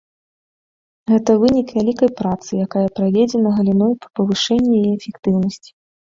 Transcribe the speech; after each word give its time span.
Гэта 1.11 1.35
вынік 1.43 1.67
вялікай 1.79 2.11
працы, 2.21 2.49
якая 2.65 2.87
праведзена 3.01 3.49
галіной 3.59 3.93
па 4.01 4.07
павышэнні 4.19 4.83
яе 4.83 4.93
эфектыўнасці. 4.99 5.69